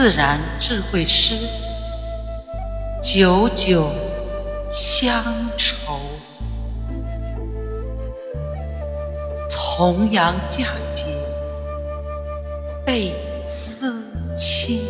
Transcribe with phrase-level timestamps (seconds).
[0.00, 1.34] 自然智慧诗，
[3.02, 3.90] 久久
[4.70, 5.24] 乡
[5.56, 5.98] 愁。
[9.48, 11.06] 重阳佳节
[12.86, 14.00] 倍思
[14.36, 14.82] 亲，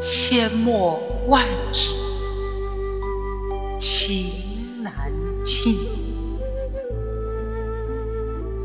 [0.00, 1.90] 阡陌万纸
[3.78, 5.12] 情难
[5.44, 5.78] 尽。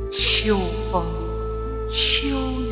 [0.10, 0.58] 秋
[0.92, 1.06] 风
[1.88, 2.28] 秋
[2.64, 2.71] 雨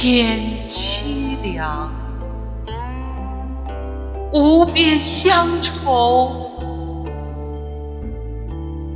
[0.00, 1.90] 天凄凉，
[4.32, 6.52] 无边乡愁。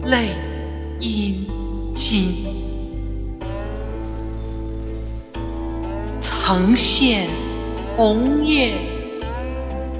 [0.04, 0.28] 泪
[1.00, 1.44] 盈
[1.92, 2.32] 襟，
[6.20, 7.26] 曾羡
[7.96, 8.78] 鸿雁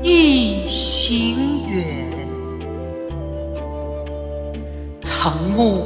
[0.05, 2.07] 一行远，
[5.03, 5.83] 曾慕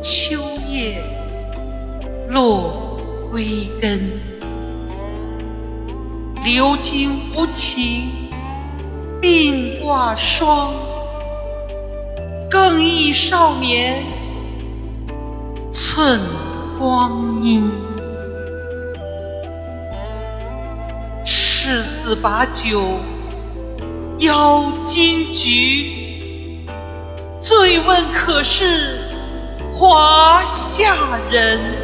[0.00, 1.02] 秋叶
[2.28, 2.96] 落
[3.28, 4.00] 归根。
[6.44, 8.10] 流金无情
[9.20, 10.72] 鬓挂霜。
[12.50, 14.04] 更忆少年
[15.70, 16.20] 寸
[16.78, 17.70] 光阴，
[21.24, 22.98] 赤子把酒
[24.18, 26.66] 邀金菊，
[27.40, 29.00] 醉问可是
[29.74, 30.94] 华夏
[31.30, 31.81] 人。